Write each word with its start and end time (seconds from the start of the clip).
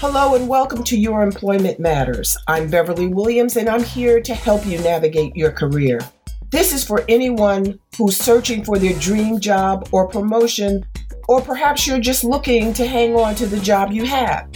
Hello 0.00 0.34
and 0.34 0.48
welcome 0.48 0.82
to 0.84 0.98
Your 0.98 1.22
Employment 1.22 1.78
Matters. 1.78 2.34
I'm 2.46 2.70
Beverly 2.70 3.08
Williams 3.08 3.58
and 3.58 3.68
I'm 3.68 3.84
here 3.84 4.18
to 4.22 4.34
help 4.34 4.64
you 4.64 4.78
navigate 4.78 5.36
your 5.36 5.52
career. 5.52 6.00
This 6.48 6.72
is 6.72 6.82
for 6.82 7.04
anyone 7.06 7.78
who's 7.98 8.16
searching 8.16 8.64
for 8.64 8.78
their 8.78 8.98
dream 8.98 9.38
job 9.40 9.90
or 9.92 10.08
promotion, 10.08 10.86
or 11.28 11.42
perhaps 11.42 11.86
you're 11.86 12.00
just 12.00 12.24
looking 12.24 12.72
to 12.72 12.86
hang 12.86 13.14
on 13.14 13.34
to 13.34 13.46
the 13.46 13.60
job 13.60 13.92
you 13.92 14.06
have. 14.06 14.50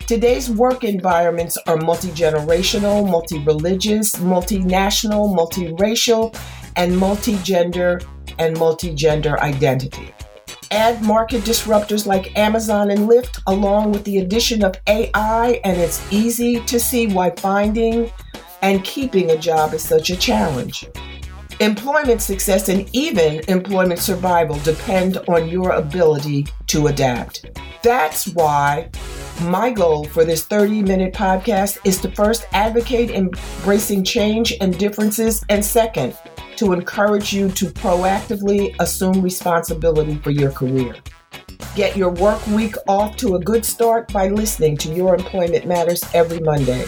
Today's 0.00 0.50
work 0.50 0.84
environments 0.84 1.56
are 1.66 1.78
multi 1.78 2.08
generational, 2.08 3.10
multi 3.10 3.38
religious, 3.38 4.12
multinational, 4.16 5.34
multiracial, 5.34 6.38
and 6.76 6.94
multi 6.98 7.38
gender 7.38 7.98
and 8.38 8.58
multi 8.58 8.94
gender 8.94 9.40
identity. 9.40 10.12
Add 10.72 11.02
market 11.02 11.42
disruptors 11.42 12.06
like 12.06 12.34
Amazon 12.34 12.90
and 12.92 13.00
Lyft, 13.00 13.42
along 13.46 13.92
with 13.92 14.04
the 14.04 14.20
addition 14.20 14.64
of 14.64 14.74
AI, 14.86 15.60
and 15.64 15.78
it's 15.78 16.10
easy 16.10 16.60
to 16.60 16.80
see 16.80 17.08
why 17.08 17.28
finding 17.36 18.10
and 18.62 18.82
keeping 18.82 19.32
a 19.32 19.36
job 19.36 19.74
is 19.74 19.82
such 19.82 20.08
a 20.08 20.16
challenge. 20.16 20.86
Employment 21.60 22.22
success 22.22 22.70
and 22.70 22.88
even 22.94 23.42
employment 23.48 24.00
survival 24.00 24.56
depend 24.60 25.18
on 25.28 25.46
your 25.46 25.72
ability 25.72 26.46
to 26.68 26.86
adapt. 26.86 27.44
That's 27.82 28.28
why 28.28 28.88
my 29.42 29.70
goal 29.72 30.04
for 30.04 30.24
this 30.24 30.46
30 30.46 30.84
minute 30.84 31.12
podcast 31.12 31.80
is 31.84 32.00
to 32.00 32.10
first 32.12 32.46
advocate 32.52 33.10
embracing 33.10 34.04
change 34.04 34.54
and 34.62 34.78
differences, 34.78 35.44
and 35.50 35.62
second, 35.62 36.16
to 36.62 36.72
encourage 36.72 37.32
you 37.32 37.50
to 37.50 37.64
proactively 37.66 38.72
assume 38.78 39.20
responsibility 39.20 40.14
for 40.18 40.30
your 40.30 40.52
career. 40.52 40.94
Get 41.74 41.96
your 41.96 42.10
work 42.10 42.46
week 42.46 42.76
off 42.86 43.16
to 43.16 43.34
a 43.34 43.40
good 43.40 43.64
start 43.64 44.12
by 44.12 44.28
listening 44.28 44.76
to 44.76 44.94
Your 44.94 45.16
Employment 45.16 45.66
Matters 45.66 46.04
every 46.14 46.38
Monday. 46.38 46.82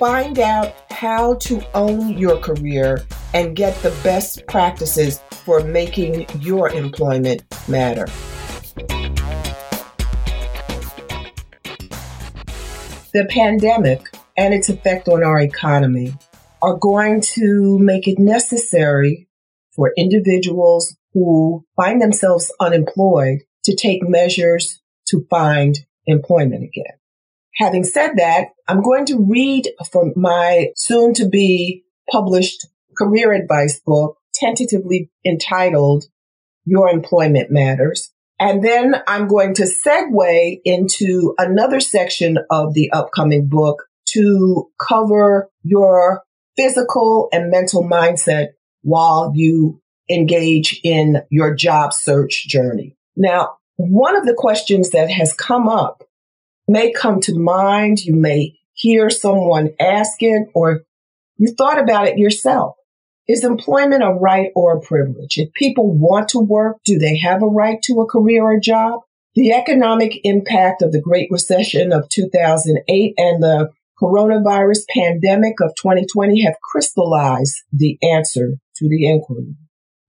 Find 0.00 0.40
out 0.40 0.74
how 0.90 1.34
to 1.34 1.64
own 1.76 2.18
your 2.18 2.38
career 2.38 3.04
and 3.32 3.54
get 3.54 3.80
the 3.84 3.96
best 4.02 4.44
practices 4.48 5.22
for 5.30 5.62
making 5.62 6.26
your 6.40 6.68
employment 6.70 7.44
matter. 7.68 8.06
The 13.12 13.26
pandemic 13.28 14.12
and 14.36 14.52
its 14.52 14.68
effect 14.68 15.06
on 15.06 15.22
our 15.22 15.38
economy 15.38 16.14
are 16.62 16.76
going 16.76 17.20
to 17.20 17.78
make 17.78 18.06
it 18.06 18.18
necessary 18.18 19.28
for 19.74 19.92
individuals 19.96 20.96
who 21.12 21.64
find 21.76 22.00
themselves 22.00 22.52
unemployed 22.60 23.38
to 23.64 23.74
take 23.74 24.00
measures 24.02 24.80
to 25.06 25.26
find 25.28 25.78
employment 26.06 26.64
again. 26.64 26.96
Having 27.56 27.84
said 27.84 28.12
that, 28.16 28.48
I'm 28.68 28.82
going 28.82 29.06
to 29.06 29.18
read 29.18 29.68
from 29.90 30.12
my 30.16 30.68
soon 30.76 31.14
to 31.14 31.28
be 31.28 31.84
published 32.10 32.66
career 32.96 33.32
advice 33.32 33.80
book, 33.80 34.16
tentatively 34.34 35.10
entitled 35.24 36.04
Your 36.64 36.88
Employment 36.88 37.50
Matters. 37.50 38.12
And 38.38 38.64
then 38.64 38.94
I'm 39.06 39.28
going 39.28 39.54
to 39.54 39.64
segue 39.86 40.60
into 40.64 41.34
another 41.38 41.80
section 41.80 42.38
of 42.50 42.72
the 42.72 42.90
upcoming 42.92 43.48
book 43.48 43.84
to 44.12 44.70
cover 44.80 45.50
your 45.62 46.22
physical 46.56 47.28
and 47.32 47.50
mental 47.50 47.82
mindset 47.82 48.48
while 48.82 49.32
you 49.34 49.80
engage 50.10 50.80
in 50.82 51.22
your 51.30 51.54
job 51.54 51.92
search 51.92 52.46
journey. 52.48 52.96
Now, 53.16 53.56
one 53.76 54.16
of 54.16 54.26
the 54.26 54.34
questions 54.34 54.90
that 54.90 55.10
has 55.10 55.32
come 55.32 55.68
up 55.68 56.02
may 56.70 56.92
come 56.92 57.20
to 57.20 57.38
mind. 57.38 58.00
You 58.00 58.14
may 58.14 58.58
hear 58.74 59.10
someone 59.10 59.70
ask 59.78 60.22
it 60.22 60.48
or 60.54 60.82
you 61.36 61.54
thought 61.56 61.80
about 61.80 62.08
it 62.08 62.18
yourself. 62.18 62.76
Is 63.28 63.44
employment 63.44 64.02
a 64.02 64.10
right 64.10 64.50
or 64.56 64.76
a 64.76 64.80
privilege? 64.80 65.38
If 65.38 65.52
people 65.52 65.96
want 65.96 66.30
to 66.30 66.40
work, 66.40 66.78
do 66.84 66.98
they 66.98 67.18
have 67.18 67.42
a 67.42 67.46
right 67.46 67.80
to 67.82 68.00
a 68.00 68.06
career 68.06 68.42
or 68.42 68.54
a 68.54 68.60
job? 68.60 69.00
The 69.34 69.52
economic 69.52 70.20
impact 70.24 70.82
of 70.82 70.90
the 70.90 71.00
Great 71.00 71.28
Recession 71.30 71.92
of 71.92 72.08
2008 72.08 73.14
and 73.16 73.42
the 73.42 73.70
coronavirus 74.00 74.80
pandemic 74.88 75.60
of 75.60 75.70
2020 75.80 76.42
have 76.44 76.54
crystallized 76.62 77.54
the 77.72 77.98
answer 78.02 78.54
to 78.76 78.88
the 78.88 79.06
inquiry. 79.06 79.54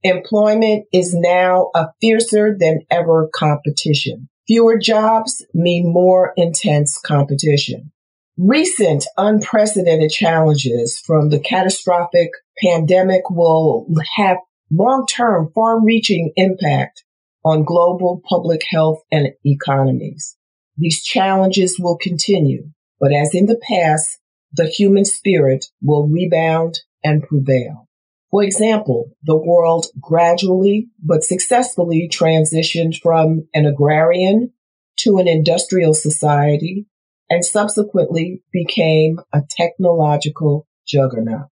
Employment 0.04 0.86
is 0.92 1.14
now 1.14 1.70
a 1.76 1.88
fiercer 2.00 2.56
than 2.58 2.82
ever 2.90 3.30
competition. 3.34 4.30
Fewer 4.48 4.80
jobs 4.80 5.46
mean 5.54 5.92
more 5.92 6.34
intense 6.36 7.00
competition. 7.00 7.92
Recent 8.38 9.06
unprecedented 9.18 10.10
challenges 10.10 11.00
from 11.06 11.30
the 11.30 11.40
catastrophic 11.40 12.32
pandemic 12.64 13.30
will 13.30 13.86
have 14.16 14.38
long-term, 14.72 15.52
far-reaching 15.54 16.32
impact 16.36 17.04
on 17.46 17.64
global 17.64 18.22
public 18.28 18.62
health 18.70 19.02
and 19.12 19.30
economies. 19.46 20.38
These 20.78 21.04
challenges 21.04 21.78
will 21.80 21.98
continue 21.98 22.70
but 23.02 23.12
as 23.12 23.34
in 23.34 23.48
the 23.48 23.60
past, 23.68 24.20
the 24.54 24.68
human 24.68 25.06
spirit 25.06 25.66
will 25.82 26.08
rebound 26.08 26.82
and 27.04 27.24
prevail. 27.24 27.88
For 28.30 28.44
example, 28.44 29.12
the 29.24 29.36
world 29.36 29.88
gradually 30.00 30.88
but 31.04 31.24
successfully 31.24 32.10
transitioned 32.10 33.02
from 33.02 33.48
an 33.54 33.66
agrarian 33.66 34.54
to 35.00 35.18
an 35.18 35.28
industrial 35.28 35.94
society 35.94 36.86
and 37.30 37.44
subsequently 37.44 38.44
became 38.54 39.20
a 39.34 39.42
technological 39.50 40.68
juggernaut. 40.88 41.48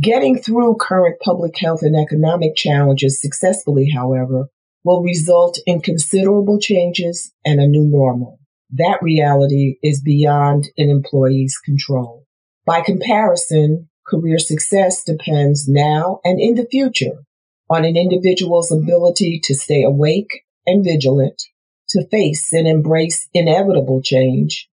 Getting 0.00 0.38
through 0.38 0.76
current 0.78 1.16
public 1.20 1.58
health 1.58 1.82
and 1.82 1.96
economic 1.96 2.54
challenges 2.54 3.20
successfully, 3.20 3.90
however, 3.90 4.48
will 4.84 5.02
result 5.02 5.58
in 5.66 5.80
considerable 5.80 6.60
changes 6.60 7.32
and 7.44 7.60
a 7.60 7.66
new 7.66 7.84
normal. 7.84 8.38
That 8.70 8.98
reality 9.02 9.78
is 9.82 10.02
beyond 10.02 10.70
an 10.76 10.90
employee's 10.90 11.56
control. 11.64 12.26
By 12.64 12.80
comparison, 12.80 13.88
career 14.06 14.38
success 14.38 15.04
depends 15.04 15.68
now 15.68 16.20
and 16.24 16.40
in 16.40 16.56
the 16.56 16.66
future 16.66 17.24
on 17.70 17.84
an 17.84 17.96
individual's 17.96 18.72
ability 18.72 19.40
to 19.44 19.54
stay 19.54 19.82
awake 19.82 20.42
and 20.66 20.84
vigilant, 20.84 21.42
to 21.90 22.06
face 22.08 22.52
and 22.52 22.66
embrace 22.66 23.28
inevitable 23.32 24.02
change, 24.02 24.68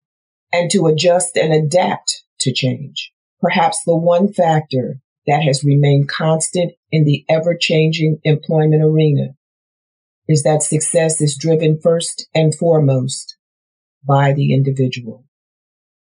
and 0.52 0.72
to 0.72 0.88
adjust 0.88 1.38
and 1.38 1.54
adapt 1.54 2.24
to 2.40 2.52
change. 2.52 3.12
Perhaps 3.42 3.84
the 3.86 3.96
one 3.96 4.31
factor 4.31 5.00
that 5.28 5.44
has 5.44 5.64
remained 5.64 6.10
constant 6.10 6.74
in 6.92 7.06
the 7.06 7.25
ever 7.30 7.56
changing 7.60 8.20
employment 8.24 8.84
arena 8.84 9.36
is 10.28 10.44
that 10.44 10.64
success 10.64 11.22
is 11.22 11.38
driven 11.38 11.80
first 11.80 12.28
and 12.34 12.56
foremost 12.56 13.32
by 14.08 14.34
the 14.34 14.53
individual. 14.53 15.25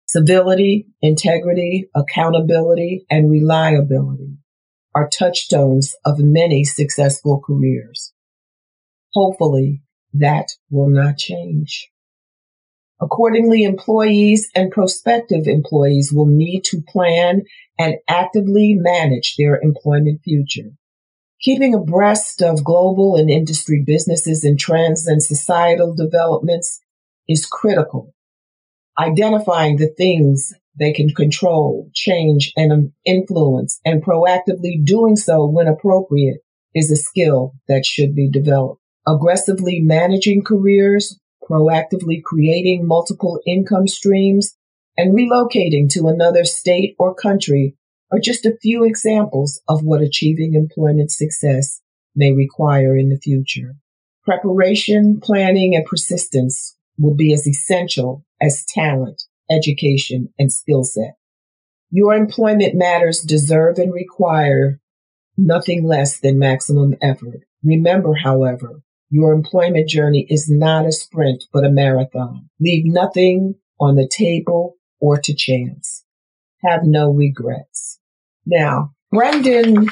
Civility, 0.08 0.88
integrity, 1.02 1.90
accountability, 1.94 3.06
and 3.10 3.30
reliability 3.30 4.38
are 4.96 5.10
touchstones 5.10 5.96
of 6.06 6.20
many 6.20 6.64
successful 6.64 7.42
careers. 7.46 8.14
Hopefully 9.14 9.82
that 10.14 10.48
will 10.70 10.90
not 10.90 11.18
change. 11.18 11.90
Accordingly, 13.00 13.64
employees 13.64 14.50
and 14.56 14.72
prospective 14.72 15.46
employees 15.46 16.12
will 16.12 16.26
need 16.26 16.64
to 16.66 16.82
plan 16.88 17.44
and 17.78 17.98
actively 18.08 18.74
manage 18.74 19.36
their 19.38 19.60
employment 19.62 20.22
future. 20.24 20.72
Keeping 21.40 21.76
abreast 21.76 22.42
of 22.42 22.64
global 22.64 23.16
and 23.16 23.30
industry 23.30 23.84
businesses 23.86 24.44
and 24.44 24.58
trends 24.58 25.06
and 25.06 25.22
societal 25.22 25.94
developments 25.94 26.80
is 27.28 27.46
critical. 27.46 28.14
Identifying 29.00 29.78
the 29.78 29.88
things 29.88 30.54
they 30.80 30.94
can 30.94 31.10
control, 31.10 31.90
change, 31.94 32.52
and 32.56 32.72
um, 32.72 32.94
influence, 33.06 33.80
and 33.84 34.04
proactively 34.04 34.84
doing 34.84 35.16
so 35.16 35.48
when 35.48 35.68
appropriate 35.68 36.42
is 36.76 36.92
a 36.92 36.96
skill 36.96 37.54
that 37.68 37.86
should 37.86 38.16
be 38.16 38.30
developed. 38.30 38.82
Aggressively 39.08 39.80
managing 39.80 40.44
careers, 40.44 41.20
proactively 41.50 42.22
creating 42.24 42.86
multiple 42.86 43.40
income 43.46 43.88
streams, 43.88 44.56
and 44.98 45.16
relocating 45.16 45.90
to 45.90 46.08
another 46.08 46.44
state 46.44 46.96
or 47.00 47.14
country 47.14 47.76
are 48.12 48.20
just 48.20 48.46
a 48.46 48.58
few 48.62 48.84
examples 48.84 49.62
of 49.68 49.84
what 49.84 50.02
achieving 50.02 50.54
employment 50.54 51.12
success 51.12 51.82
may 52.16 52.32
require 52.32 52.98
in 52.98 53.10
the 53.10 53.18
future. 53.18 53.76
Preparation, 54.26 55.20
planning, 55.22 55.76
and 55.76 55.86
persistence 55.86 56.77
will 56.98 57.16
be 57.16 57.34
as 57.34 57.48
essential 57.48 58.26
as 58.42 58.66
talent, 58.68 59.24
education, 59.50 60.34
and 60.38 60.52
skill 60.52 60.84
set. 60.84 61.16
Your 61.90 62.14
employment 62.14 62.76
matters 62.76 63.22
deserve 63.22 63.78
and 63.78 63.94
require 63.94 64.80
nothing 65.38 65.86
less 65.86 66.20
than 66.20 66.40
maximum 66.40 66.96
effort. 67.02 67.42
Remember, 67.64 68.16
however, 68.16 68.82
your 69.10 69.32
employment 69.32 69.88
journey 69.88 70.28
is 70.30 70.50
not 70.50 70.86
a 70.86 70.92
sprint, 70.92 71.46
but 71.54 71.64
a 71.64 71.72
marathon. 71.72 72.50
Leave 72.60 72.86
nothing 72.86 73.56
on 73.80 73.96
the 73.96 74.08
table 74.08 74.76
or 75.00 75.18
to 75.18 75.34
chance. 75.34 76.04
Have 76.64 76.82
no 76.84 77.12
regrets. 77.12 78.00
Now, 78.46 78.94
Brendan 79.12 79.88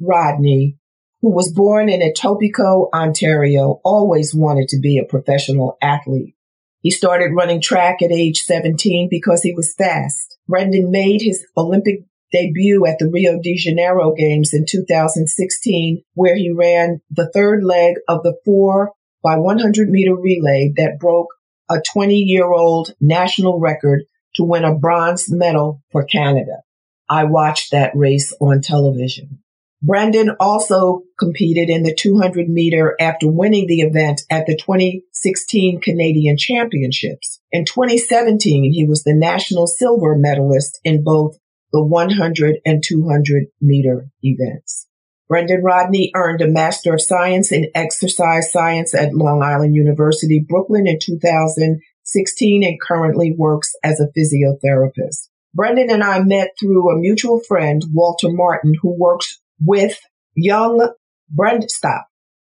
Rodney, 0.00 0.76
who 1.22 1.30
was 1.30 1.52
born 1.52 1.88
in 1.88 2.00
Etobicoke, 2.00 2.90
Ontario, 2.92 3.80
always 3.84 4.34
wanted 4.34 4.68
to 4.68 4.80
be 4.80 4.98
a 4.98 5.04
professional 5.04 5.78
athlete. 5.80 6.34
He 6.80 6.90
started 6.90 7.32
running 7.32 7.60
track 7.60 8.02
at 8.02 8.10
age 8.10 8.42
17 8.42 9.08
because 9.08 9.42
he 9.42 9.54
was 9.54 9.72
fast. 9.72 10.36
Brendan 10.48 10.90
made 10.90 11.22
his 11.22 11.46
Olympic 11.56 12.00
debut 12.32 12.84
at 12.86 12.98
the 12.98 13.08
Rio 13.08 13.40
de 13.40 13.56
Janeiro 13.56 14.12
Games 14.14 14.52
in 14.52 14.66
2016, 14.68 16.02
where 16.14 16.34
he 16.34 16.50
ran 16.50 17.00
the 17.08 17.30
third 17.30 17.62
leg 17.62 17.94
of 18.08 18.24
the 18.24 18.36
four 18.44 18.90
by 19.22 19.36
100 19.36 19.88
meter 19.88 20.16
relay 20.16 20.72
that 20.76 20.98
broke 20.98 21.28
a 21.70 21.80
20 21.92 22.16
year 22.16 22.50
old 22.50 22.94
national 23.00 23.60
record 23.60 24.02
to 24.34 24.44
win 24.44 24.64
a 24.64 24.74
bronze 24.74 25.30
medal 25.30 25.82
for 25.92 26.04
Canada. 26.04 26.62
I 27.08 27.24
watched 27.24 27.70
that 27.70 27.94
race 27.94 28.34
on 28.40 28.60
television. 28.60 29.41
Brendan 29.84 30.30
also 30.38 31.02
competed 31.18 31.68
in 31.68 31.82
the 31.82 31.94
200 31.94 32.48
meter 32.48 32.94
after 33.00 33.28
winning 33.28 33.66
the 33.66 33.80
event 33.80 34.22
at 34.30 34.46
the 34.46 34.56
2016 34.56 35.80
Canadian 35.80 36.36
Championships. 36.36 37.40
In 37.50 37.64
2017, 37.64 38.72
he 38.72 38.86
was 38.86 39.02
the 39.02 39.14
national 39.14 39.66
silver 39.66 40.14
medalist 40.16 40.78
in 40.84 41.02
both 41.02 41.36
the 41.72 41.82
100 41.82 42.60
and 42.64 42.82
200 42.86 43.46
meter 43.60 44.06
events. 44.22 44.86
Brendan 45.28 45.62
Rodney 45.64 46.12
earned 46.14 46.42
a 46.42 46.46
Master 46.46 46.94
of 46.94 47.00
Science 47.00 47.50
in 47.50 47.70
Exercise 47.74 48.52
Science 48.52 48.94
at 48.94 49.14
Long 49.14 49.42
Island 49.42 49.74
University, 49.74 50.44
Brooklyn 50.46 50.86
in 50.86 50.98
2016 51.00 52.62
and 52.62 52.80
currently 52.80 53.34
works 53.36 53.72
as 53.82 53.98
a 53.98 54.10
physiotherapist. 54.16 55.28
Brendan 55.54 55.90
and 55.90 56.04
I 56.04 56.20
met 56.20 56.50
through 56.58 56.90
a 56.90 56.98
mutual 56.98 57.40
friend, 57.40 57.82
Walter 57.92 58.28
Martin, 58.30 58.74
who 58.80 58.96
works 58.96 59.41
with 59.64 59.98
young 60.34 60.92
Brenda. 61.28 61.68
Stop. 61.68 62.06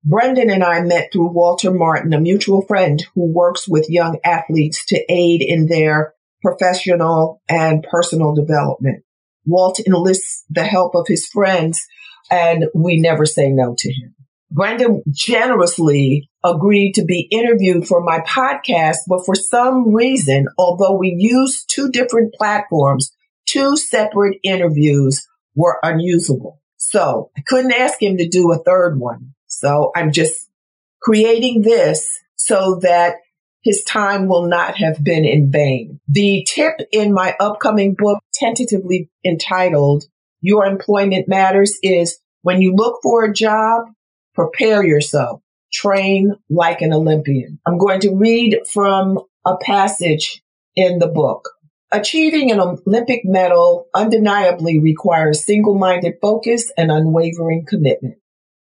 Brendan 0.03 0.49
and 0.49 0.63
I 0.63 0.81
met 0.81 1.09
through 1.11 1.33
Walter 1.33 1.71
Martin, 1.71 2.13
a 2.13 2.19
mutual 2.19 2.61
friend 2.61 3.03
who 3.13 3.33
works 3.33 3.67
with 3.67 3.89
young 3.89 4.19
athletes 4.23 4.85
to 4.85 5.03
aid 5.11 5.41
in 5.41 5.67
their 5.67 6.13
professional 6.41 7.41
and 7.49 7.85
personal 7.89 8.33
development. 8.33 9.03
Walt 9.45 9.79
enlists 9.85 10.45
the 10.49 10.63
help 10.63 10.95
of 10.95 11.07
his 11.07 11.27
friends 11.27 11.85
and 12.29 12.65
we 12.73 12.99
never 12.99 13.25
say 13.25 13.49
no 13.49 13.75
to 13.77 13.89
him. 13.89 14.15
Brendan 14.49 15.03
generously 15.09 16.29
agreed 16.43 16.93
to 16.93 17.03
be 17.03 17.27
interviewed 17.31 17.85
for 17.85 18.01
my 18.01 18.19
podcast, 18.21 18.97
but 19.07 19.25
for 19.25 19.35
some 19.35 19.93
reason, 19.93 20.47
although 20.57 20.95
we 20.95 21.13
used 21.17 21.69
two 21.69 21.89
different 21.89 22.33
platforms, 22.33 23.11
two 23.45 23.75
separate 23.75 24.37
interviews 24.43 25.27
were 25.53 25.79
unusable. 25.83 26.61
So 26.77 27.31
I 27.35 27.41
couldn't 27.41 27.73
ask 27.73 28.01
him 28.01 28.17
to 28.17 28.27
do 28.27 28.51
a 28.51 28.63
third 28.63 28.99
one. 28.99 29.33
So 29.47 29.91
I'm 29.95 30.11
just 30.11 30.49
creating 31.01 31.61
this 31.61 32.19
so 32.35 32.79
that 32.83 33.15
his 33.63 33.83
time 33.83 34.27
will 34.27 34.47
not 34.47 34.77
have 34.77 35.03
been 35.03 35.25
in 35.25 35.51
vain. 35.51 35.99
The 36.07 36.45
tip 36.47 36.75
in 36.91 37.13
my 37.13 37.35
upcoming 37.39 37.95
book, 37.97 38.19
tentatively 38.33 39.09
entitled 39.25 40.05
Your 40.39 40.65
Employment 40.65 41.27
Matters, 41.27 41.77
is 41.83 42.19
when 42.43 42.61
you 42.61 42.73
look 42.75 42.99
for 43.03 43.25
a 43.25 43.33
job, 43.33 43.87
prepare 44.33 44.85
yourself. 44.85 45.41
Train 45.73 46.35
like 46.49 46.81
an 46.81 46.93
Olympian. 46.93 47.59
I'm 47.65 47.77
going 47.77 47.99
to 48.01 48.15
read 48.15 48.61
from 48.71 49.19
a 49.45 49.57
passage 49.57 50.41
in 50.75 50.99
the 50.99 51.07
book. 51.07 51.49
Achieving 51.89 52.51
an 52.51 52.59
Olympic 52.59 53.21
medal 53.23 53.87
undeniably 53.93 54.77
requires 54.77 55.45
single-minded 55.45 56.15
focus 56.21 56.69
and 56.77 56.91
unwavering 56.91 57.65
commitment. 57.65 58.15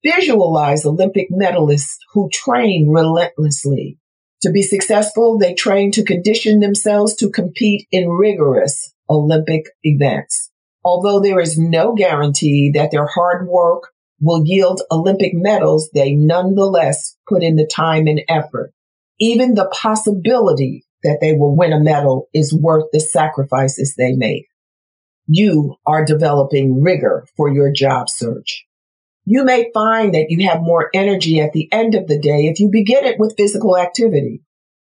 Visualize 0.05 0.85
Olympic 0.85 1.27
medalists 1.29 1.97
who 2.13 2.29
train 2.31 2.89
relentlessly. 2.89 3.97
To 4.43 4.51
be 4.51 4.61
successful, 4.61 5.37
they 5.37 5.53
train 5.53 5.91
to 5.91 6.05
condition 6.05 6.61
themselves 6.61 7.13
to 7.17 7.29
compete 7.29 7.85
in 7.91 8.07
rigorous 8.07 8.93
Olympic 9.09 9.65
events. 9.83 10.49
Although 10.85 11.19
there 11.19 11.41
is 11.41 11.59
no 11.59 11.93
guarantee 11.93 12.71
that 12.75 12.91
their 12.91 13.05
hard 13.05 13.49
work 13.49 13.91
will 14.21 14.43
yield 14.45 14.81
Olympic 14.89 15.33
medals, 15.33 15.89
they 15.93 16.13
nonetheless 16.13 17.17
put 17.27 17.43
in 17.43 17.57
the 17.57 17.67
time 17.67 18.07
and 18.07 18.21
effort. 18.29 18.71
Even 19.19 19.55
the 19.55 19.69
possibility 19.73 20.85
that 21.03 21.19
they 21.21 21.33
will 21.33 21.55
win 21.55 21.73
a 21.73 21.79
medal 21.79 22.27
is 22.33 22.53
worth 22.53 22.85
the 22.91 22.99
sacrifices 22.99 23.95
they 23.95 24.13
make. 24.13 24.47
You 25.27 25.75
are 25.85 26.03
developing 26.05 26.81
rigor 26.81 27.25
for 27.37 27.53
your 27.53 27.71
job 27.71 28.09
search. 28.09 28.65
You 29.25 29.43
may 29.43 29.69
find 29.73 30.15
that 30.15 30.27
you 30.29 30.47
have 30.47 30.61
more 30.61 30.89
energy 30.93 31.39
at 31.39 31.53
the 31.53 31.71
end 31.71 31.93
of 31.93 32.07
the 32.07 32.17
day 32.17 32.47
if 32.47 32.59
you 32.59 32.69
begin 32.71 33.05
it 33.05 33.19
with 33.19 33.35
physical 33.37 33.77
activity. 33.77 34.41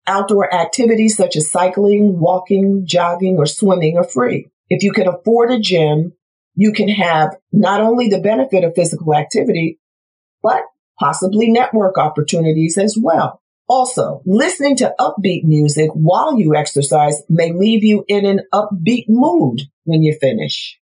Outdoor 0.06 0.54
activities 0.54 1.16
such 1.16 1.38
as 1.38 1.50
cycling, 1.50 2.20
walking, 2.20 2.86
jogging, 2.86 3.38
or 3.38 3.46
swimming 3.46 3.98
are 3.98 4.04
free. 4.04 4.50
If 4.70 4.84
you 4.84 4.92
can 4.92 5.08
afford 5.08 5.52
a 5.52 5.60
gym, 5.60 6.12
you 6.56 6.74
can 6.74 6.90
have 6.90 7.38
not 7.54 7.80
only 7.80 8.10
the 8.10 8.20
benefit 8.20 8.66
of 8.66 8.76
physical 8.76 9.16
activity, 9.16 9.80
but 10.42 10.64
possibly 11.00 11.50
network 11.50 11.98
opportunities 11.98 12.78
as 12.78 12.98
well. 13.02 13.42
Also, 13.68 14.22
listening 14.26 14.76
to 14.76 14.94
upbeat 15.00 15.44
music 15.44 15.90
while 15.94 16.38
you 16.38 16.56
exercise 16.56 17.24
may 17.30 17.54
leave 17.54 17.84
you 17.84 18.04
in 18.08 18.26
an 18.26 18.42
upbeat 18.54 19.06
mood 19.08 19.62
when 19.86 20.04
you 20.04 20.18
finish. 20.20 20.80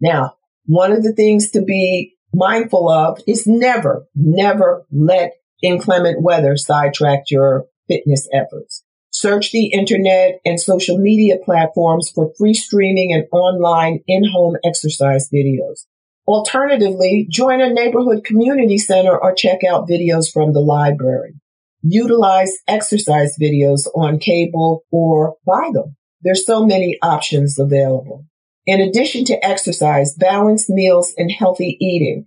Now, 0.00 0.36
one 0.64 0.92
of 0.92 1.02
the 1.02 1.12
things 1.12 1.50
to 1.50 1.62
be 1.62 2.14
mindful 2.34 2.88
of 2.88 3.20
is 3.26 3.46
never, 3.46 4.06
never 4.14 4.86
let 4.90 5.34
inclement 5.62 6.22
weather 6.22 6.56
sidetrack 6.56 7.24
your 7.30 7.66
fitness 7.88 8.28
efforts. 8.32 8.82
Search 9.10 9.52
the 9.52 9.66
internet 9.66 10.40
and 10.44 10.58
social 10.58 10.96
media 10.96 11.36
platforms 11.44 12.10
for 12.10 12.32
free 12.38 12.54
streaming 12.54 13.12
and 13.12 13.24
online 13.30 14.00
in-home 14.06 14.56
exercise 14.64 15.28
videos. 15.28 15.84
Alternatively, 16.26 17.26
join 17.28 17.60
a 17.60 17.72
neighborhood 17.72 18.24
community 18.24 18.78
center 18.78 19.16
or 19.16 19.34
check 19.34 19.64
out 19.64 19.88
videos 19.88 20.32
from 20.32 20.54
the 20.54 20.60
library. 20.60 21.34
Utilize 21.82 22.52
exercise 22.68 23.36
videos 23.40 23.86
on 23.94 24.18
cable 24.18 24.84
or 24.90 25.36
buy 25.46 25.70
them. 25.72 25.96
There's 26.22 26.46
so 26.46 26.64
many 26.64 26.98
options 27.02 27.58
available. 27.58 28.26
In 28.66 28.80
addition 28.80 29.24
to 29.26 29.44
exercise, 29.44 30.14
balanced 30.14 30.70
meals 30.70 31.12
and 31.16 31.30
healthy 31.30 31.76
eating 31.80 32.26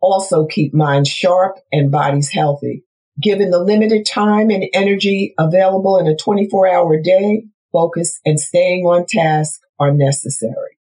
also 0.00 0.46
keep 0.46 0.74
minds 0.74 1.08
sharp 1.08 1.58
and 1.72 1.90
bodies 1.90 2.30
healthy. 2.30 2.84
Given 3.22 3.50
the 3.50 3.62
limited 3.62 4.04
time 4.04 4.50
and 4.50 4.64
energy 4.74 5.34
available 5.38 5.96
in 5.98 6.06
a 6.06 6.16
24 6.16 6.68
hour 6.68 7.00
day, 7.00 7.44
focus 7.72 8.20
and 8.24 8.38
staying 8.38 8.84
on 8.84 9.06
task 9.06 9.60
are 9.78 9.92
necessary. 9.92 10.76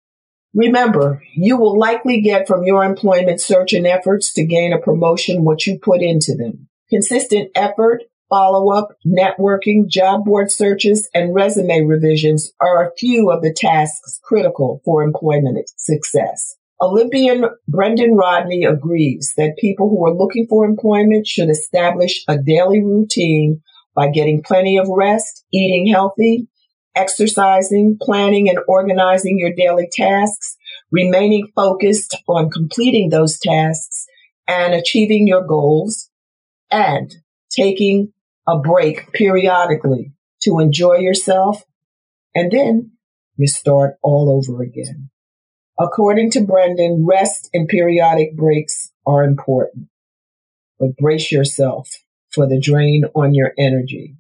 Remember, 0.54 1.24
you 1.34 1.58
will 1.58 1.78
likely 1.78 2.22
get 2.22 2.48
from 2.48 2.64
your 2.64 2.84
employment 2.84 3.42
search 3.42 3.74
and 3.74 3.88
efforts 3.88 4.34
to 4.34 4.46
gain 4.46 4.74
a 4.74 4.80
promotion 4.80 5.44
what 5.44 5.66
you 5.66 5.80
put 5.80 6.02
into 6.02 6.36
them. 6.36 6.68
Consistent 6.90 7.52
effort, 7.56 8.04
follow 8.32 8.72
up, 8.74 8.94
networking, 9.06 9.88
job 9.88 10.24
board 10.24 10.50
searches, 10.50 11.10
and 11.14 11.36
resume 11.36 11.86
revisions 11.86 12.52
are 12.62 12.88
a 12.88 12.96
few 12.98 13.30
of 13.30 13.42
the 13.44 13.54
tasks 13.54 14.20
critical 14.24 14.82
for 14.86 15.04
employment 15.04 15.70
success. 15.76 16.56
Olympian 16.80 17.44
Brendan 17.68 18.16
Rodney 18.16 18.64
agrees 18.64 19.34
that 19.38 19.58
people 19.60 19.90
who 19.90 20.04
are 20.06 20.16
looking 20.18 20.48
for 20.50 20.66
employment 20.66 21.28
should 21.28 21.50
establish 21.50 22.24
a 22.28 22.38
daily 22.38 22.82
routine 22.82 23.62
by 23.94 24.10
getting 24.10 24.42
plenty 24.42 24.80
of 24.80 24.88
rest, 24.90 25.46
eating 25.54 25.92
healthy, 25.92 26.48
exercising, 26.96 27.98
planning 28.02 28.50
and 28.50 28.60
organizing 28.68 29.38
your 29.38 29.54
daily 29.54 29.90
tasks, 29.92 30.56
remaining 30.90 31.48
focused 31.56 32.18
on 32.28 32.50
completing 32.50 33.10
those 33.10 33.38
tasks 33.40 34.06
and 34.48 34.74
achieving 34.74 35.28
your 35.28 35.46
goals, 35.46 36.10
and 36.72 37.16
taking 37.52 38.12
a 38.52 38.60
break 38.60 39.14
periodically 39.14 40.12
to 40.44 40.60
enjoy 40.60 40.98
yourself. 40.98 41.64
And 42.36 42.52
then 42.52 42.92
you 43.38 43.48
start 43.48 43.96
all 44.04 44.30
over 44.30 44.62
again. 44.62 45.10
According 45.80 46.32
to 46.32 46.42
Brendan, 46.42 47.06
rest 47.08 47.50
and 47.54 47.68
periodic 47.68 48.36
breaks 48.36 48.92
are 49.06 49.24
important, 49.24 49.88
but 50.80 50.98
brace 50.98 51.32
yourself 51.32 51.90
for 52.30 52.46
the 52.48 52.60
drain 52.60 53.06
on 53.16 53.34
your 53.34 53.54
energy. 53.58 54.16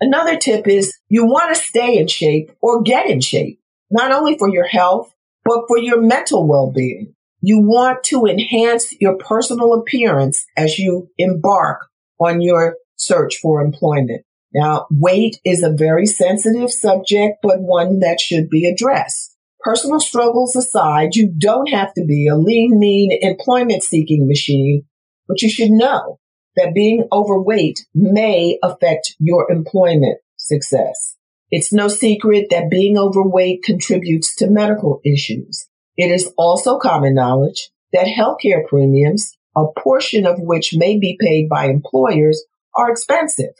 Another 0.00 0.36
tip 0.36 0.66
is 0.66 0.98
you 1.08 1.26
want 1.26 1.54
to 1.54 1.62
stay 1.62 1.98
in 1.98 2.08
shape 2.08 2.50
or 2.60 2.82
get 2.82 3.08
in 3.08 3.20
shape, 3.20 3.60
not 3.90 4.12
only 4.12 4.36
for 4.36 4.48
your 4.48 4.66
health, 4.66 5.12
but 5.44 5.64
for 5.68 5.78
your 5.78 6.00
mental 6.00 6.46
well-being. 6.46 7.14
You 7.40 7.60
want 7.60 8.04
to 8.04 8.26
enhance 8.26 8.94
your 9.00 9.16
personal 9.16 9.74
appearance 9.74 10.44
as 10.56 10.78
you 10.78 11.08
embark 11.16 11.86
on 12.18 12.42
your 12.42 12.76
search 13.00 13.36
for 13.36 13.62
employment. 13.62 14.24
Now, 14.52 14.86
weight 14.90 15.40
is 15.44 15.62
a 15.62 15.72
very 15.72 16.06
sensitive 16.06 16.70
subject, 16.70 17.38
but 17.42 17.60
one 17.60 18.00
that 18.00 18.20
should 18.20 18.50
be 18.50 18.68
addressed. 18.68 19.36
Personal 19.60 20.00
struggles 20.00 20.56
aside, 20.56 21.14
you 21.14 21.32
don't 21.36 21.68
have 21.70 21.92
to 21.94 22.04
be 22.04 22.26
a 22.26 22.36
lean, 22.36 22.78
mean 22.78 23.16
employment 23.20 23.82
seeking 23.82 24.26
machine, 24.26 24.84
but 25.28 25.42
you 25.42 25.48
should 25.48 25.70
know 25.70 26.18
that 26.56 26.74
being 26.74 27.06
overweight 27.12 27.86
may 27.94 28.58
affect 28.62 29.14
your 29.18 29.50
employment 29.50 30.18
success. 30.36 31.16
It's 31.50 31.72
no 31.72 31.88
secret 31.88 32.46
that 32.50 32.70
being 32.70 32.98
overweight 32.98 33.62
contributes 33.62 34.34
to 34.36 34.50
medical 34.50 35.00
issues. 35.04 35.66
It 35.96 36.10
is 36.10 36.32
also 36.36 36.78
common 36.78 37.14
knowledge 37.14 37.70
that 37.92 38.06
healthcare 38.06 38.66
premiums, 38.66 39.36
a 39.56 39.64
portion 39.78 40.26
of 40.26 40.40
which 40.40 40.74
may 40.74 40.98
be 40.98 41.18
paid 41.20 41.48
by 41.48 41.66
employers, 41.66 42.42
are 42.74 42.90
expensive. 42.90 43.54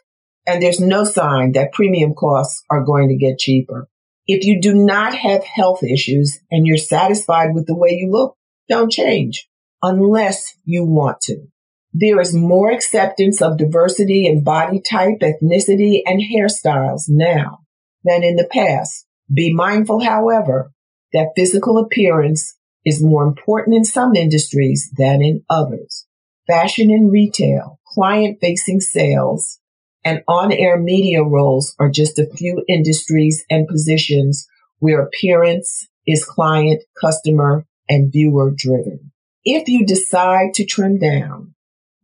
And 0.47 0.63
there's 0.63 0.81
no 0.81 1.05
sign 1.05 1.53
that 1.53 1.73
premium 1.73 2.15
costs 2.15 2.65
are 2.71 2.85
going 2.85 3.09
to 3.09 3.17
get 3.17 3.39
cheaper. 3.39 3.89
If 4.27 4.45
you 4.45 4.61
do 4.61 4.75
not 4.75 5.15
have 5.15 5.45
health 5.45 5.83
issues 5.83 6.39
and 6.51 6.67
you're 6.67 6.77
satisfied 6.77 7.55
with 7.55 7.67
the 7.67 7.77
way 7.77 7.91
you 7.91 8.11
look, 8.11 8.37
don't 8.69 8.91
change 8.93 9.49
unless 9.83 10.55
you 10.65 10.85
want 10.85 11.21
to. 11.23 11.47
There 11.93 12.21
is 12.21 12.35
more 12.35 12.71
acceptance 12.71 13.43
of 13.43 13.59
diversity 13.59 14.27
in 14.27 14.45
body 14.45 14.81
type, 14.81 15.19
ethnicity, 15.21 16.03
and 16.07 16.21
hairstyles 16.21 17.05
now 17.09 17.61
than 18.05 18.23
in 18.23 18.37
the 18.37 18.49
past. 18.51 19.07
Be 19.33 19.53
mindful, 19.53 20.05
however, 20.05 20.71
that 21.13 21.33
physical 21.35 21.79
appearance 21.79 22.57
is 22.85 23.03
more 23.03 23.25
important 23.25 23.77
in 23.77 23.85
some 23.85 24.15
industries 24.15 24.91
than 24.97 25.23
in 25.23 25.43
others. 25.51 26.07
Fashion 26.47 26.91
and 26.91 27.11
retail, 27.11 27.80
client 27.93 28.39
facing 28.41 28.81
sales, 28.81 29.59
and 30.05 30.23
on 30.29 30.53
air 30.53 30.79
media 30.79 31.23
roles 31.23 31.75
are 31.79 31.91
just 31.91 32.19
a 32.19 32.27
few 32.27 32.65
industries 32.69 33.45
and 33.51 33.69
positions 33.69 34.47
where 34.79 35.03
appearance 35.03 35.87
is 36.07 36.25
client, 36.25 36.83
customer, 37.01 37.67
and 37.89 38.13
viewer 38.13 38.53
driven. 38.57 39.13
If 39.45 39.69
you 39.69 39.85
decide 39.85 40.55
to 40.55 40.65
trim 40.65 40.99
down, 40.99 41.55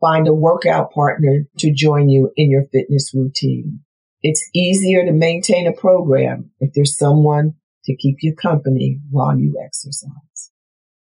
find 0.01 0.29
a 0.29 0.35
workout 0.35 0.93
partner 0.93 1.47
to 1.59 1.73
join 1.73 2.09
you 2.09 2.33
in 2.37 2.51
your 2.51 2.65
fitness 2.73 3.13
routine. 3.15 3.81
It's 4.23 4.49
easier 4.55 5.05
to 5.05 5.13
maintain 5.13 5.67
a 5.67 5.73
program 5.73 6.51
if 6.61 6.73
there's 6.75 6.99
someone 6.99 7.55
to 7.85 7.97
keep 7.97 8.17
you 8.21 8.35
company 8.35 8.99
while 9.11 9.39
you 9.39 9.61
exercise. 9.65 10.51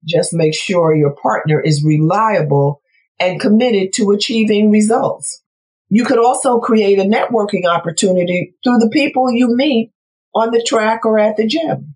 Just 0.05 0.33
make 0.33 0.53
sure 0.53 0.93
your 0.93 1.15
partner 1.15 1.61
is 1.61 1.83
reliable 1.83 2.81
and 3.19 3.39
committed 3.39 3.93
to 3.93 4.11
achieving 4.11 4.71
results. 4.71 5.43
You 5.89 6.05
could 6.05 6.17
also 6.17 6.59
create 6.59 6.99
a 6.99 7.03
networking 7.03 7.65
opportunity 7.65 8.55
through 8.63 8.79
the 8.79 8.89
people 8.91 9.31
you 9.31 9.55
meet 9.55 9.91
on 10.33 10.51
the 10.51 10.63
track 10.63 11.05
or 11.05 11.19
at 11.19 11.37
the 11.37 11.47
gym. 11.47 11.95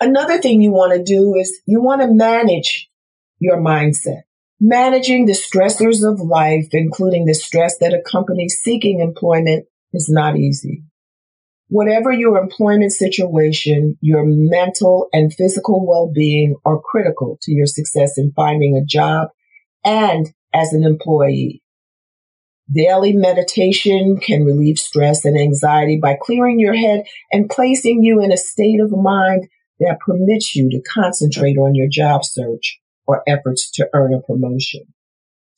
Another 0.00 0.38
thing 0.38 0.62
you 0.62 0.72
want 0.72 0.92
to 0.92 1.02
do 1.02 1.34
is 1.34 1.60
you 1.66 1.82
want 1.82 2.02
to 2.02 2.12
manage 2.12 2.90
your 3.38 3.58
mindset. 3.58 4.22
Managing 4.60 5.26
the 5.26 5.32
stressors 5.32 6.08
of 6.08 6.20
life, 6.20 6.68
including 6.72 7.26
the 7.26 7.34
stress 7.34 7.76
that 7.78 7.92
accompanies 7.92 8.60
seeking 8.62 9.00
employment, 9.00 9.66
is 9.92 10.08
not 10.08 10.36
easy. 10.36 10.84
Whatever 11.68 12.12
your 12.12 12.38
employment 12.38 12.92
situation, 12.92 13.98
your 14.00 14.24
mental 14.24 15.08
and 15.12 15.32
physical 15.32 15.86
well-being 15.86 16.56
are 16.64 16.80
critical 16.80 17.38
to 17.42 17.52
your 17.52 17.66
success 17.66 18.16
in 18.16 18.32
finding 18.34 18.76
a 18.76 18.84
job 18.84 19.28
and 19.84 20.32
as 20.54 20.72
an 20.72 20.84
employee. 20.84 21.62
Daily 22.72 23.12
meditation 23.12 24.16
can 24.16 24.44
relieve 24.44 24.78
stress 24.78 25.24
and 25.24 25.38
anxiety 25.38 25.98
by 26.00 26.16
clearing 26.20 26.58
your 26.58 26.74
head 26.74 27.04
and 27.30 27.50
placing 27.50 28.02
you 28.02 28.22
in 28.22 28.32
a 28.32 28.38
state 28.38 28.80
of 28.80 28.90
mind 28.90 29.48
that 29.80 29.98
permits 30.00 30.56
you 30.56 30.70
to 30.70 30.80
concentrate 30.82 31.58
on 31.58 31.74
your 31.74 31.88
job 31.90 32.24
search 32.24 32.78
or 33.06 33.22
efforts 33.26 33.70
to 33.72 33.88
earn 33.92 34.14
a 34.14 34.20
promotion. 34.20 34.82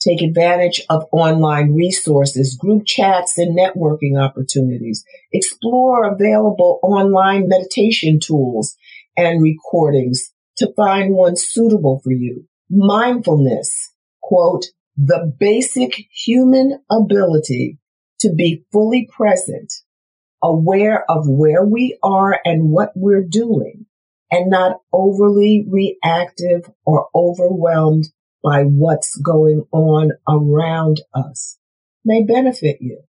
Take 0.00 0.20
advantage 0.20 0.82
of 0.90 1.04
online 1.12 1.74
resources, 1.74 2.56
group 2.56 2.84
chats, 2.86 3.38
and 3.38 3.56
networking 3.56 4.20
opportunities. 4.20 5.04
Explore 5.32 6.12
available 6.12 6.80
online 6.82 7.48
meditation 7.48 8.18
tools 8.20 8.76
and 9.16 9.42
recordings 9.42 10.32
to 10.58 10.72
find 10.76 11.14
one 11.14 11.36
suitable 11.36 12.00
for 12.02 12.12
you. 12.12 12.46
Mindfulness, 12.68 13.92
quote, 14.22 14.66
the 14.96 15.32
basic 15.38 16.06
human 16.10 16.80
ability 16.90 17.78
to 18.20 18.32
be 18.32 18.64
fully 18.72 19.08
present, 19.14 19.72
aware 20.42 21.04
of 21.10 21.28
where 21.28 21.64
we 21.64 21.98
are 22.02 22.40
and 22.44 22.70
what 22.70 22.92
we're 22.94 23.26
doing, 23.28 23.86
and 24.30 24.50
not 24.50 24.80
overly 24.92 25.66
reactive 25.68 26.70
or 26.84 27.08
overwhelmed 27.14 28.08
by 28.42 28.62
what's 28.62 29.16
going 29.16 29.64
on 29.72 30.12
around 30.28 31.00
us 31.14 31.58
may 32.04 32.22
benefit 32.24 32.78
you. 32.80 33.02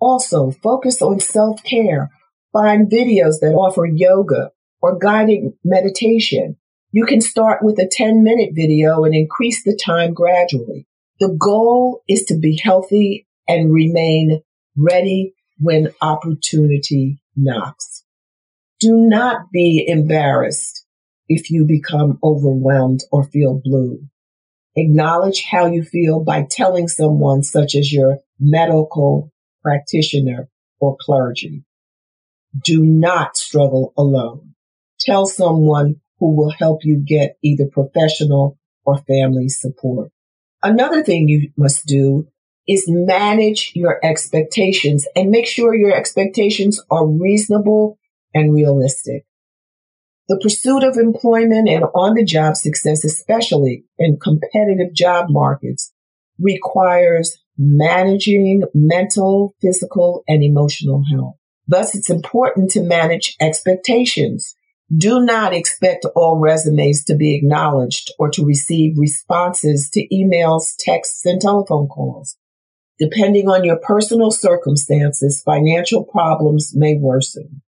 Also, 0.00 0.50
focus 0.50 1.02
on 1.02 1.20
self-care. 1.20 2.10
Find 2.52 2.90
videos 2.90 3.40
that 3.40 3.54
offer 3.54 3.84
yoga 3.84 4.50
or 4.80 4.98
guided 4.98 5.52
meditation. 5.64 6.56
You 6.92 7.04
can 7.04 7.20
start 7.20 7.62
with 7.62 7.78
a 7.78 7.90
10 7.90 8.22
minute 8.22 8.50
video 8.54 9.04
and 9.04 9.14
increase 9.14 9.64
the 9.64 9.76
time 9.76 10.14
gradually. 10.14 10.86
The 11.18 11.34
goal 11.38 12.02
is 12.08 12.24
to 12.24 12.38
be 12.38 12.60
healthy 12.62 13.26
and 13.48 13.72
remain 13.72 14.42
ready 14.76 15.34
when 15.58 15.94
opportunity 16.02 17.22
knocks. 17.34 18.04
Do 18.80 18.94
not 18.94 19.50
be 19.50 19.84
embarrassed 19.88 20.84
if 21.28 21.50
you 21.50 21.64
become 21.64 22.18
overwhelmed 22.22 23.00
or 23.10 23.24
feel 23.24 23.60
blue. 23.64 24.00
Acknowledge 24.76 25.44
how 25.50 25.66
you 25.66 25.82
feel 25.82 26.22
by 26.22 26.46
telling 26.50 26.86
someone 26.86 27.42
such 27.42 27.74
as 27.74 27.90
your 27.90 28.18
medical 28.38 29.32
practitioner 29.62 30.50
or 30.80 30.98
clergy. 31.00 31.64
Do 32.62 32.84
not 32.84 33.38
struggle 33.38 33.94
alone. 33.96 34.54
Tell 35.00 35.24
someone 35.24 35.96
who 36.18 36.36
will 36.36 36.50
help 36.50 36.80
you 36.84 37.02
get 37.04 37.38
either 37.42 37.66
professional 37.66 38.58
or 38.84 38.98
family 38.98 39.48
support. 39.48 40.10
Another 40.62 41.02
thing 41.02 41.28
you 41.28 41.50
must 41.56 41.86
do 41.86 42.28
is 42.66 42.86
manage 42.88 43.72
your 43.74 44.04
expectations 44.04 45.06
and 45.14 45.30
make 45.30 45.46
sure 45.46 45.74
your 45.74 45.94
expectations 45.94 46.82
are 46.90 47.06
reasonable 47.06 47.98
and 48.34 48.52
realistic. 48.52 49.24
The 50.28 50.40
pursuit 50.42 50.82
of 50.82 50.96
employment 50.96 51.68
and 51.68 51.84
on 51.94 52.14
the 52.14 52.24
job 52.24 52.56
success, 52.56 53.04
especially 53.04 53.84
in 53.98 54.18
competitive 54.18 54.92
job 54.92 55.26
markets, 55.28 55.92
requires 56.40 57.38
managing 57.56 58.62
mental, 58.74 59.54
physical, 59.62 60.24
and 60.26 60.42
emotional 60.42 61.04
health. 61.12 61.36
Thus, 61.68 61.94
it's 61.94 62.10
important 62.10 62.70
to 62.72 62.82
manage 62.82 63.36
expectations 63.40 64.55
do 64.94 65.20
not 65.20 65.52
expect 65.52 66.06
all 66.14 66.38
resumes 66.38 67.04
to 67.04 67.16
be 67.16 67.34
acknowledged 67.34 68.12
or 68.18 68.30
to 68.30 68.44
receive 68.44 68.98
responses 68.98 69.90
to 69.90 70.06
emails, 70.14 70.74
texts, 70.78 71.26
and 71.26 71.40
telephone 71.40 71.88
calls. 71.88 72.36
Depending 72.98 73.48
on 73.48 73.64
your 73.64 73.78
personal 73.78 74.30
circumstances, 74.30 75.42
financial 75.44 76.04
problems 76.04 76.72
may 76.74 76.96
worsen. 76.96 77.62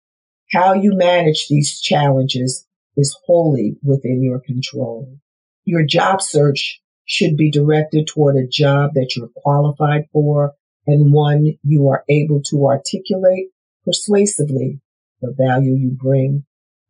How 0.53 0.75
you 0.75 0.93
manage 0.95 1.47
these 1.49 1.81
challenges 1.81 2.67
is 2.97 3.17
wholly 3.27 3.77
within 3.83 4.23
your 4.23 4.41
control. 4.41 5.19
Your 5.65 5.85
job 5.85 6.21
search 6.21 6.81
should 7.07 7.37
be 7.37 7.51
directed 7.51 8.07
toward 8.07 8.37
a 8.37 8.47
job 8.47 8.91
that 8.95 9.15
you're 9.17 9.31
qualified 9.37 10.07
for 10.13 10.55
and 10.87 11.13
one 11.13 11.55
you 11.63 11.89
are 11.89 12.05
able 12.09 12.43
to 12.51 12.67
articulate 12.67 13.47
persuasively 13.85 14.81
the 15.23 15.35
value 15.37 15.75
you 15.75 15.97
bring 15.99 16.45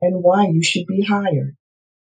and 0.04 0.22
why 0.22 0.46
you 0.46 0.62
should 0.62 0.86
be 0.86 1.02
hired. 1.02 1.56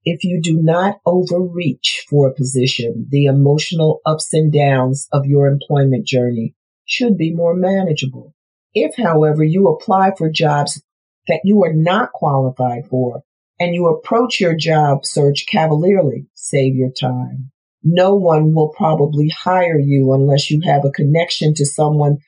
If 0.06 0.24
you 0.24 0.42
do 0.42 0.62
not 0.62 1.00
overreach 1.06 2.06
for 2.10 2.30
a 2.30 2.34
position, 2.34 3.08
the 3.10 3.26
emotional 3.26 4.00
ups 4.06 4.34
and 4.34 4.52
downs 4.52 5.08
of 5.12 5.26
your 5.26 5.48
employment 5.48 6.08
journey 6.08 6.56
should 6.86 7.18
be 7.18 7.36
more 7.36 7.54
manageable. 7.54 8.34
If, 8.74 8.96
however, 8.96 9.44
you 9.44 9.68
apply 9.68 10.12
for 10.18 10.32
jobs 10.32 10.82
that 11.28 11.42
you 11.44 11.64
are 11.64 11.74
not 11.74 12.14
qualified 12.14 12.88
for 12.90 13.24
and 13.60 13.76
you 13.76 13.88
approach 13.88 14.40
your 14.40 14.56
job 14.56 15.06
search 15.06 15.46
cavalierly, 15.48 16.28
save 16.34 16.76
your 16.76 16.92
time. 16.92 17.52
No 17.84 18.16
one 18.16 18.54
will 18.54 18.70
probably 18.70 19.30
hire 19.30 19.80
you 19.80 20.14
unless 20.14 20.50
you 20.50 20.62
have 20.64 20.86
a 20.86 20.92
connection 20.92 21.54
to 21.56 21.66
someone 21.66 22.20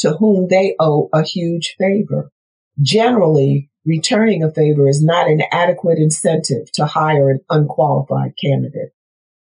to 0.00 0.12
whom 0.12 0.48
they 0.48 0.74
owe 0.80 1.08
a 1.12 1.22
huge 1.22 1.76
favor. 1.78 2.30
Generally, 2.80 3.69
returning 3.84 4.42
a 4.42 4.52
favor 4.52 4.88
is 4.88 5.02
not 5.02 5.28
an 5.28 5.42
adequate 5.50 5.98
incentive 5.98 6.70
to 6.72 6.86
hire 6.86 7.30
an 7.30 7.40
unqualified 7.48 8.32
candidate. 8.42 8.92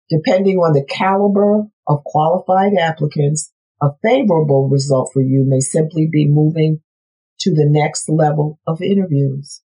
Depending 0.10 0.58
on 0.58 0.74
the 0.74 0.86
caliber 0.86 1.68
of 1.88 2.04
qualified 2.04 2.74
applicants, 2.80 3.52
a 3.82 3.90
favorable 4.04 4.68
result 4.68 5.12
for 5.14 5.22
you 5.22 5.46
may 5.48 5.60
simply 5.60 6.08
be 6.12 6.28
moving 6.28 6.82
to 7.40 7.54
the 7.54 7.68
next 7.68 8.10
level 8.10 8.60
of 8.68 8.82
interviews. 8.82 9.62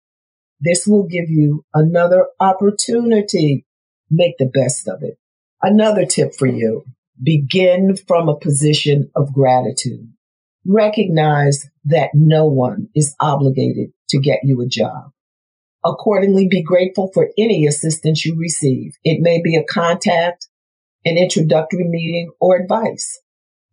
This 0.60 0.86
will 0.86 1.06
give 1.06 1.28
you 1.28 1.64
another 1.74 2.26
opportunity. 2.38 3.66
Make 4.10 4.38
the 4.38 4.50
best 4.52 4.88
of 4.88 5.02
it. 5.02 5.18
Another 5.60 6.04
tip 6.04 6.34
for 6.34 6.46
you. 6.46 6.84
Begin 7.20 7.96
from 8.06 8.28
a 8.28 8.38
position 8.38 9.10
of 9.16 9.32
gratitude. 9.32 10.12
Recognize 10.66 11.68
that 11.84 12.10
no 12.14 12.46
one 12.46 12.88
is 12.94 13.14
obligated 13.20 13.93
to 14.10 14.20
get 14.20 14.40
you 14.42 14.60
a 14.60 14.66
job. 14.66 15.10
Accordingly, 15.84 16.48
be 16.48 16.62
grateful 16.62 17.10
for 17.12 17.30
any 17.36 17.66
assistance 17.66 18.24
you 18.24 18.36
receive. 18.38 18.92
It 19.04 19.20
may 19.20 19.42
be 19.42 19.56
a 19.56 19.64
contact, 19.64 20.48
an 21.04 21.18
introductory 21.18 21.86
meeting, 21.86 22.30
or 22.40 22.56
advice. 22.56 23.20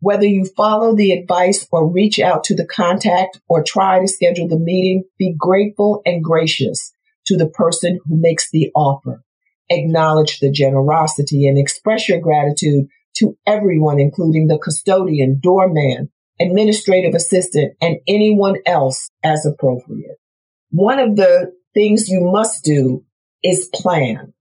Whether 0.01 0.25
you 0.25 0.45
follow 0.57 0.95
the 0.95 1.11
advice 1.11 1.67
or 1.71 1.87
reach 1.87 2.19
out 2.19 2.43
to 2.45 2.55
the 2.55 2.65
contact 2.65 3.39
or 3.47 3.63
try 3.63 3.99
to 3.99 4.07
schedule 4.07 4.47
the 4.47 4.59
meeting, 4.59 5.03
be 5.17 5.35
grateful 5.37 6.01
and 6.05 6.23
gracious 6.23 6.91
to 7.27 7.37
the 7.37 7.47
person 7.47 7.99
who 8.05 8.19
makes 8.19 8.49
the 8.51 8.71
offer. 8.75 9.23
Acknowledge 9.69 10.39
the 10.39 10.51
generosity 10.51 11.47
and 11.47 11.57
express 11.57 12.09
your 12.09 12.19
gratitude 12.19 12.87
to 13.17 13.37
everyone, 13.45 13.99
including 13.99 14.47
the 14.47 14.57
custodian, 14.57 15.39
doorman, 15.41 16.09
administrative 16.39 17.13
assistant, 17.13 17.73
and 17.79 17.97
anyone 18.07 18.55
else 18.65 19.11
as 19.23 19.45
appropriate. 19.45 20.17
One 20.71 20.99
of 20.99 21.17
the 21.17 21.53
things 21.73 22.07
you 22.07 22.21
must 22.21 22.63
do 22.63 23.03
is 23.43 23.69
plan. 23.73 24.33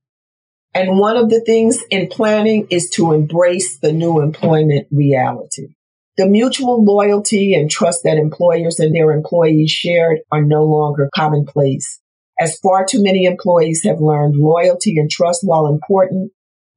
And 0.73 0.97
one 0.99 1.17
of 1.17 1.29
the 1.29 1.41
things 1.41 1.83
in 1.91 2.07
planning 2.07 2.69
is 2.71 2.89
to 2.91 3.13
embrace 3.13 3.79
the 3.79 3.93
new 3.93 4.21
employment 4.21 4.87
reality. 4.93 5.75
The 6.17 6.27
mutual 6.27 6.85
loyalty 6.85 7.55
and 7.55 7.69
trust 7.69 8.05
that 8.05 8.17
employers 8.17 8.79
and 8.79 8.95
their 8.95 9.11
employees 9.11 9.73
shared 9.73 10.21
are 10.31 10.45
no 10.45 10.65
longer 10.65 11.09
commonplace. 11.13 12.01
As 12.39 12.59
far 12.61 12.87
too 12.87 13.03
many 13.03 13.25
employees 13.25 13.83
have 13.85 14.01
learned 14.01 14.37
loyalty 14.37 14.99
and 14.99 15.11
trust, 15.11 15.41
while 15.43 15.67
important, 15.67 16.31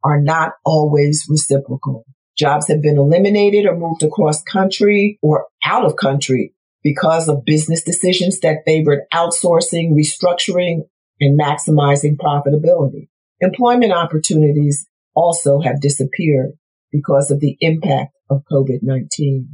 are 0.03 0.19
not 0.19 0.53
always 0.65 1.25
reciprocal. 1.29 2.05
Jobs 2.36 2.67
have 2.69 2.81
been 2.81 2.98
eliminated 2.98 3.67
or 3.67 3.77
moved 3.77 4.01
across 4.01 4.41
country 4.41 5.19
or 5.22 5.45
out 5.63 5.86
of 5.86 5.95
country 5.95 6.55
because 6.83 7.29
of 7.29 7.45
business 7.45 7.81
decisions 7.83 8.39
that 8.41 8.63
favored 8.65 9.01
outsourcing, 9.13 9.93
restructuring, 9.93 10.81
and 11.19 11.39
maximizing 11.39 12.17
profitability. 12.17 13.07
Employment 13.39 13.93
opportunities 13.93 14.85
also 15.15 15.59
have 15.61 15.81
disappeared 15.81 16.51
because 16.91 17.31
of 17.31 17.39
the 17.39 17.57
impact 17.61 18.13
of 18.29 18.43
COVID-19. 18.51 19.47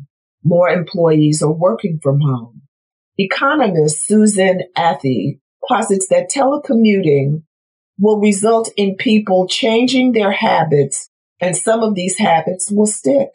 More 0.43 0.69
employees 0.69 1.43
are 1.43 1.51
working 1.51 2.00
from 2.01 2.21
home. 2.21 2.62
Economist 3.17 4.05
Susan 4.05 4.62
Athey 4.77 5.39
posits 5.67 6.07
that 6.07 6.31
telecommuting 6.31 7.43
will 8.00 8.19
result 8.19 8.69
in 8.77 8.95
people 8.95 9.48
changing 9.48 10.13
their 10.13 10.31
habits 10.31 11.09
and 11.41 11.55
some 11.55 11.83
of 11.83 11.95
these 11.95 12.17
habits 12.17 12.71
will 12.71 12.86
stick. 12.86 13.29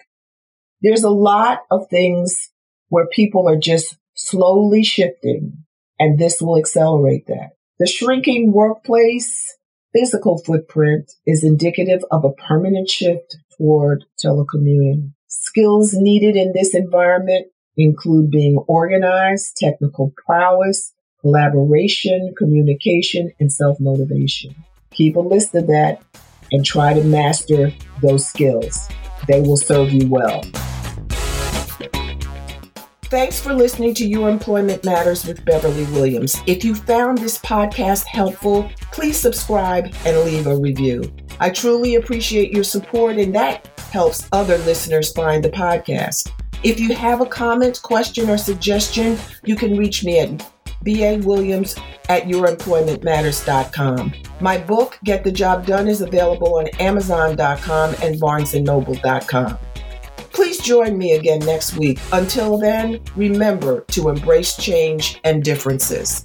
There's 0.80 1.04
a 1.04 1.10
lot 1.10 1.60
of 1.70 1.86
things 1.90 2.50
where 2.88 3.06
people 3.06 3.48
are 3.48 3.58
just 3.58 3.96
slowly 4.14 4.84
shifting 4.84 5.64
and 5.98 6.18
this 6.18 6.40
will 6.40 6.58
accelerate 6.58 7.26
that. 7.26 7.50
The 7.78 7.86
shrinking 7.86 8.52
workplace 8.52 9.56
physical 9.92 10.38
footprint 10.38 11.12
is 11.26 11.44
indicative 11.44 12.04
of 12.10 12.24
a 12.24 12.32
permanent 12.32 12.90
shift 12.90 13.36
toward 13.56 14.04
telecommuting. 14.24 15.12
Skills 15.28 15.94
needed 15.94 16.36
in 16.36 16.52
this 16.52 16.74
environment 16.74 17.46
include 17.76 18.30
being 18.30 18.56
organized, 18.68 19.56
technical 19.56 20.12
prowess, 20.26 20.92
collaboration, 21.20 22.34
communication, 22.36 23.30
and 23.40 23.52
self-motivation. 23.52 24.54
Keep 24.92 25.16
a 25.16 25.20
list 25.20 25.54
of 25.54 25.66
that 25.68 26.02
and 26.52 26.64
try 26.64 26.92
to 26.94 27.02
master 27.02 27.72
those 28.02 28.26
skills. 28.26 28.88
They 29.26 29.40
will 29.40 29.56
serve 29.56 29.92
you 29.92 30.08
well. 30.08 30.44
Thanks 33.08 33.38
for 33.38 33.52
listening 33.52 33.94
to 33.94 34.06
Your 34.06 34.28
Employment 34.28 34.84
Matters 34.84 35.24
with 35.24 35.44
Beverly 35.44 35.84
Williams. 35.92 36.40
If 36.46 36.64
you 36.64 36.74
found 36.74 37.18
this 37.18 37.38
podcast 37.38 38.06
helpful, 38.06 38.68
please 38.92 39.18
subscribe 39.18 39.94
and 40.04 40.18
leave 40.20 40.46
a 40.46 40.56
review. 40.56 41.12
I 41.38 41.50
truly 41.50 41.96
appreciate 41.96 42.50
your 42.50 42.64
support, 42.64 43.16
and 43.16 43.34
that 43.34 43.66
helps 43.92 44.28
other 44.32 44.58
listeners 44.58 45.12
find 45.12 45.44
the 45.44 45.50
podcast. 45.50 46.30
If 46.62 46.80
you 46.80 46.94
have 46.94 47.20
a 47.20 47.26
comment, 47.26 47.82
question, 47.82 48.30
or 48.30 48.38
suggestion, 48.38 49.18
you 49.44 49.54
can 49.54 49.76
reach 49.76 50.02
me 50.02 50.20
at 50.20 50.50
B.A. 50.82 51.18
Williams 51.18 51.76
at 52.08 52.24
youremploymentmatters.com. 52.24 54.14
My 54.40 54.58
book, 54.58 54.98
Get 55.04 55.24
the 55.24 55.32
Job 55.32 55.66
Done, 55.66 55.88
is 55.88 56.00
available 56.00 56.58
on 56.58 56.68
Amazon.com 56.80 57.94
and 58.02 58.20
BarnesandNoble.com. 58.20 59.58
Join 60.64 60.96
me 60.96 61.12
again 61.12 61.40
next 61.40 61.76
week. 61.76 61.98
Until 62.10 62.56
then, 62.56 62.98
remember 63.16 63.82
to 63.88 64.08
embrace 64.08 64.56
change 64.56 65.20
and 65.22 65.44
differences. 65.44 66.24